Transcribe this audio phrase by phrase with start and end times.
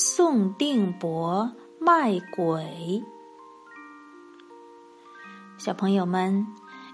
[0.00, 3.02] 宋定伯卖鬼。
[5.58, 6.46] 小朋友们，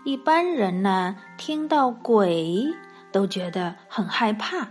[0.07, 2.65] 一般人呢听到鬼
[3.13, 4.71] 都觉得很害怕，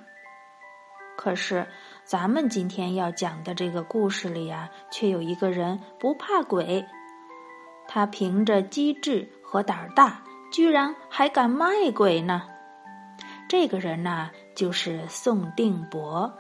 [1.16, 1.68] 可是
[2.04, 6.84] 咱们今天要讲的这个故事里呀，却有一个人不怕鬼，
[7.88, 12.42] 他凭着机智和胆儿大，居然还敢卖鬼呢。
[13.48, 16.34] 这个人呢，就是宋定伯。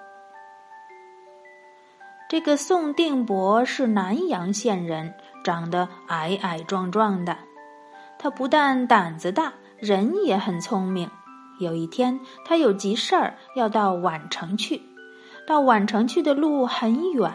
[2.33, 7.37] 这个宋定伯是南阳县人，长得矮矮壮壮的。
[8.17, 11.07] 他不但胆子大，人也很聪明。
[11.59, 14.81] 有一天，他有急事儿要到宛城去，
[15.45, 17.31] 到宛城去的路很远，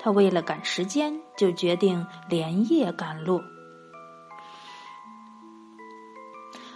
[0.00, 3.40] 他为了赶时间，就决定连夜赶路。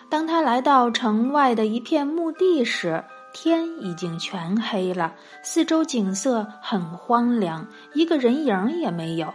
[0.09, 9.33] 当他来到城外的一片墓地时，天已经全黑了，四周景色很荒凉，一个人影也没有。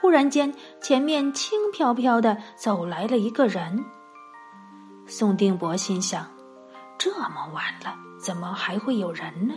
[0.00, 3.84] 忽然间，前面轻飘飘的走来了一个人。
[5.06, 6.30] 宋定伯心想：
[6.98, 9.54] 这么晚了，怎么还会有人呢？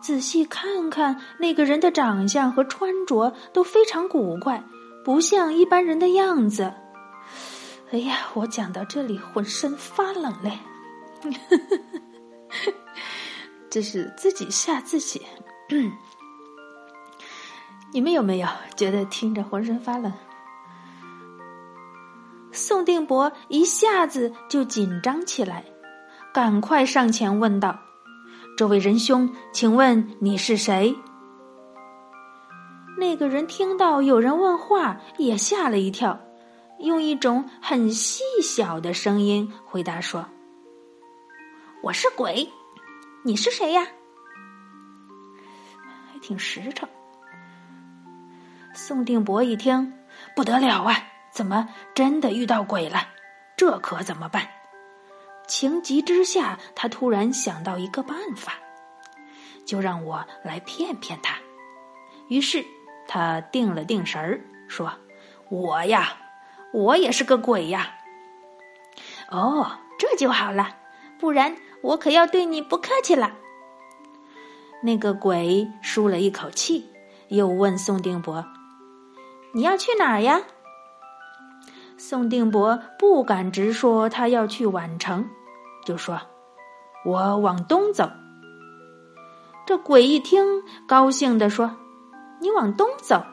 [0.00, 4.62] 仔细看看，那个人的长相和穿着都非常古怪，
[5.04, 6.72] 不像一般人的样子。
[7.90, 10.58] 哎呀，我讲到这里浑身发冷嘞。
[13.70, 15.22] 这是自己吓自己。
[17.92, 20.12] 你们有没有觉得听着浑身发冷？
[22.52, 25.64] 宋定伯一下子就紧张起来，
[26.32, 27.78] 赶快上前问道
[28.56, 30.94] ：“这位仁兄，请问你是谁？”
[32.98, 36.20] 那个人听到有人问话，也吓了一跳，
[36.80, 40.26] 用一种很细小的声音回答说
[41.82, 42.48] ：“我是鬼。”
[43.22, 43.86] 你是谁呀？
[46.10, 46.88] 还挺实诚。
[48.74, 49.92] 宋定伯一听，
[50.34, 50.96] 不得了啊！
[51.30, 53.08] 怎么真的遇到鬼了？
[53.56, 54.48] 这可怎么办？
[55.46, 58.54] 情急之下，他突然想到一个办法，
[59.66, 61.36] 就让我来骗骗他。
[62.28, 62.64] 于是
[63.06, 64.90] 他定了定神儿，说
[65.50, 66.16] ：“我呀，
[66.72, 67.96] 我也是个鬼呀。”
[69.30, 70.76] 哦，这就好了，
[71.18, 71.54] 不然。
[71.82, 73.32] 我可要对你不客气了。
[74.82, 76.86] 那个鬼舒了一口气，
[77.28, 78.44] 又问宋定伯
[79.52, 80.40] ：“你要去哪儿呀？”
[81.98, 85.28] 宋定伯不敢直说他要去宛城，
[85.84, 86.20] 就说
[87.04, 88.10] ：“我往东走。”
[89.66, 91.76] 这鬼一听，高兴地说
[92.40, 93.24] ：“你往东走，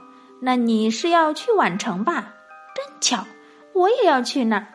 [0.42, 2.34] 那你是要去宛城吧？
[2.76, 3.26] 真巧，
[3.74, 4.68] 我也要去那儿。”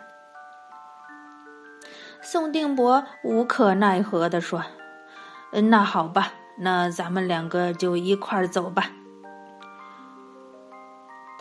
[2.25, 4.63] 宋定伯无可奈何的说
[5.71, 8.93] ：“那好吧，那咱们两个就一块儿走吧。”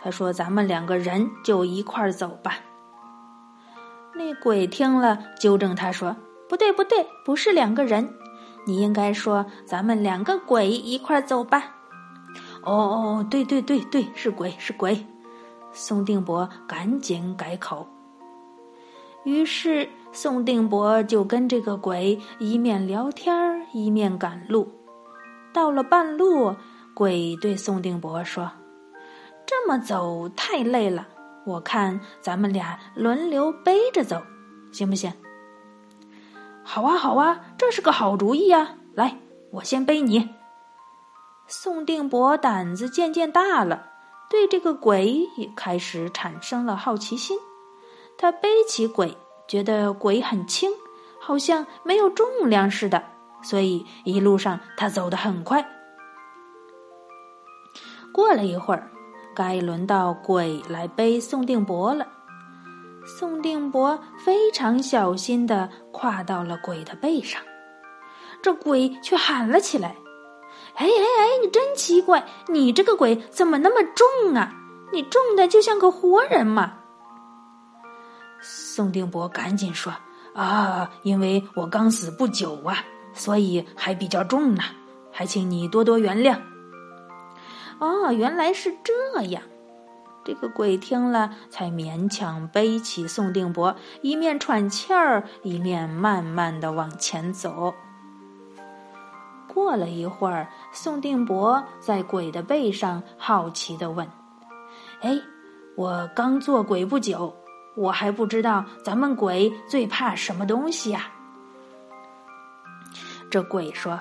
[0.02, 2.56] 他说：“咱们两个人就一块儿走吧。”
[4.14, 6.16] 那鬼听了，纠正他说
[6.50, 8.12] ：“不对，不对，不是两个人，
[8.66, 11.76] 你应该说咱们两个鬼一块儿走吧。”
[12.64, 15.06] 哦哦，对对对对，是鬼是鬼。
[15.72, 17.86] 宋定伯赶紧改口。
[19.24, 24.68] 于是，宋定伯就跟这个鬼一面聊天一面赶路。
[25.54, 26.54] 到了半路，
[26.94, 28.50] 鬼对宋定伯说
[29.46, 31.08] ：“这么走太累了，
[31.46, 34.22] 我看咱们俩轮流背着走，
[34.70, 35.10] 行不行
[36.62, 38.76] ？”“好啊，好啊，这是个好主意啊！
[38.94, 39.18] 来，
[39.50, 40.28] 我先背你。”
[41.48, 43.86] 宋定伯胆子渐渐大了，
[44.28, 47.38] 对这个鬼也开始产生了好奇心。
[48.16, 49.16] 他背起鬼，
[49.52, 50.70] 觉得鬼很轻，
[51.20, 53.04] 好像没有重量似的，
[53.42, 55.62] 所以一路上他走得很快。
[58.14, 58.90] 过了一会儿，
[59.36, 62.08] 该轮到鬼来背宋定伯了。
[63.04, 67.42] 宋定伯非常小心的跨到了鬼的背上，
[68.40, 69.96] 这鬼却喊了起来
[70.76, 74.54] ：“哎哎哎，你真奇怪，你这个鬼怎么那么重啊？
[74.94, 76.78] 你重的就像个活人嘛！”
[78.42, 79.92] 宋定伯赶紧说
[80.34, 82.84] ：“啊，因为我刚死不久啊，
[83.14, 84.62] 所以还比较重呢，
[85.12, 86.36] 还请你多多原谅。”
[87.78, 89.42] 哦，原来是这样。
[90.24, 97.74] 这个鬼听了，才勉强背起宋定伯，一面喘气儿，一面慢慢的往前走。
[99.48, 104.08] 过了一会儿，宋定伯在鬼的背上好奇的问
[105.02, 105.20] ：“哎，
[105.76, 107.34] 我刚做鬼不久。”
[107.74, 111.10] 我还不知道咱们鬼最怕什么东西呀？
[113.30, 113.98] 这鬼说：“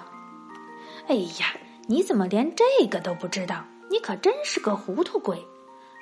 [1.08, 1.48] 哎呀，
[1.88, 3.64] 你怎么连这个都不知道？
[3.90, 5.46] 你可真是个糊涂鬼！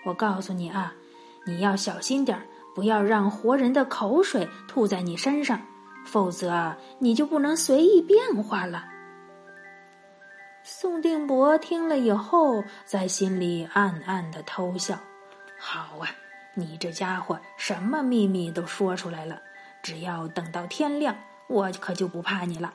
[0.05, 0.93] 我告诉你啊，
[1.45, 2.43] 你要小心点儿，
[2.73, 5.61] 不要让活人的口水吐在你身上，
[6.05, 8.85] 否则你就不能随意变化了。”
[10.63, 14.97] 宋定伯听了以后，在心里暗暗的偷笑
[15.59, 16.09] ：“好啊，
[16.59, 19.41] 你这家伙什么秘密都说出来了。
[19.81, 21.15] 只要等到天亮，
[21.47, 22.73] 我可就不怕你了。”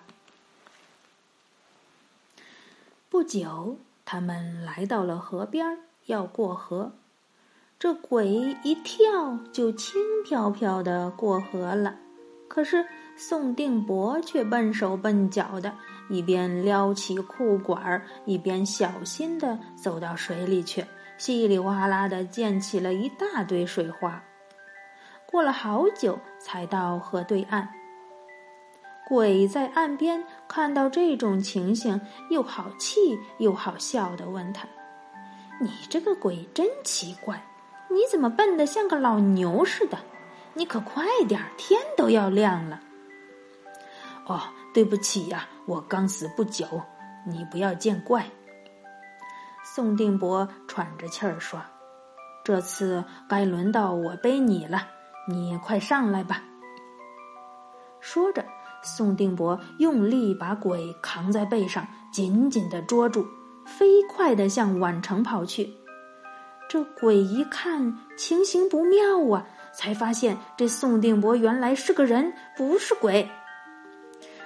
[3.11, 6.93] 不久，他们来到了河边，要过河。
[7.79, 11.97] 这鬼一跳，就轻飘飘的过河了。
[12.49, 15.73] 可是宋定伯却笨手笨脚的。
[16.11, 20.85] 一边撩起裤管，一边小心的走到水里去，
[21.17, 24.23] 稀里哗啦的溅起了一大堆水花。
[25.27, 27.69] 过了好久，才到河对岸。
[29.07, 32.01] 鬼在岸边看到这种情形，
[32.31, 34.67] 又好气又好笑的问他
[35.61, 37.45] ：“你这个鬼真奇怪，
[37.89, 39.99] 你怎么笨得像个老牛似的？
[40.55, 42.81] 你可快点，天都要亮了。”
[44.27, 44.41] 哦。
[44.75, 46.67] 对不起呀，我刚死不久，
[47.25, 48.27] 你不要见怪。
[49.75, 51.61] 宋定伯喘着气儿说
[52.45, 54.87] ：“这次该轮到我背你了，
[55.29, 56.45] 你快上来吧。”
[57.99, 58.45] 说着，
[58.85, 63.27] 宋定伯用力把鬼扛在背上，紧紧的捉住，
[63.67, 65.75] 飞快的向宛城跑去。
[66.69, 73.29] 这鬼一看情形不妙啊，才发现这宋定伯原来是个人，不是鬼。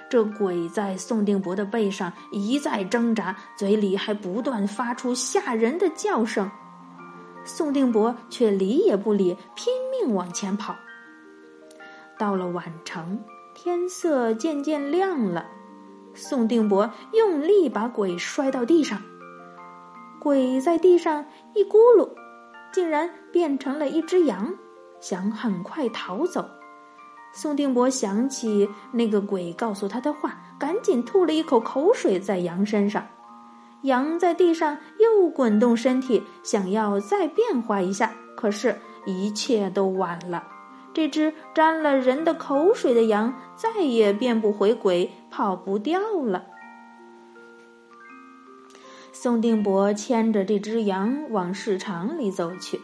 [0.09, 6.49] 这鬼在宋定伯的背上一再挣扎，嘴里还不断发出吓人的叫声。
[7.45, 10.75] 宋定伯却理也不理，拼命往前跑。
[12.17, 13.23] 到了晚城，
[13.53, 15.45] 天色渐渐亮了。
[16.15, 19.01] 宋定伯用力把鬼摔到地上，
[20.19, 21.23] 鬼在地上
[21.53, 22.09] 一咕噜，
[22.73, 24.53] 竟然变成了一只羊，
[24.99, 26.49] 想很快逃走。
[27.31, 33.05] 宋定伯想起那个鬼告诉他的话，赶紧吐了一口口水在羊身上。
[33.83, 40.43] 羊在地上又滚动身体，想要再变化一下，可是，一切都晚了。
[40.93, 46.43] 这只沾了人的口水的羊再也变不回鬼，跑不掉了。
[49.13, 52.81] 宋定伯牵着这只羊往市场里走去。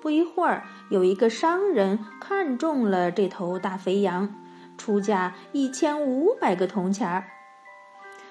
[0.00, 4.34] 不一会儿，有一个商人看中了这头大肥羊，
[4.78, 7.24] 出价一千五百个铜钱儿。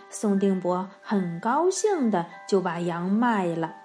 [0.10, 3.76] 宋定伯很高兴的就把羊卖了。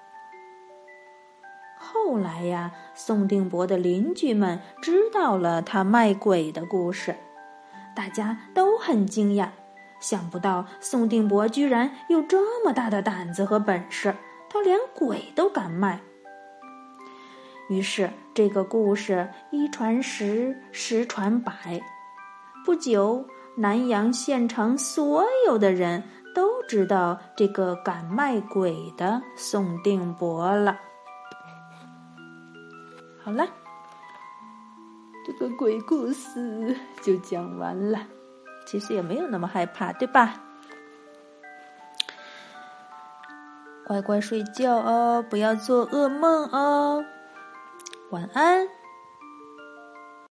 [1.77, 7.15] 后来呀，宋定伯的邻居们知道了他卖鬼的故事，
[7.95, 9.51] 大家都很惊讶，
[10.01, 14.15] 想不到宋定伯居然有这么大的胆子和本事，
[14.49, 16.01] 他连鬼都敢卖。
[17.69, 21.53] 于是，这个故事一传十，十传百。
[22.65, 23.25] 不久，
[23.57, 26.03] 南阳县城所有的人
[26.35, 30.79] 都知道这个敢卖鬼的宋定伯了。
[33.23, 33.47] 好了，
[35.27, 37.99] 这个鬼故事就讲完了。
[38.67, 40.41] 其实也没有那么害怕，对吧？
[43.87, 47.05] 乖乖睡觉哦，不要做噩梦哦。
[48.15, 48.84] 晚安。